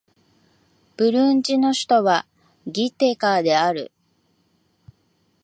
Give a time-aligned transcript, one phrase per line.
[0.97, 2.25] ブルンジの首都は
[2.65, 3.91] ギテガである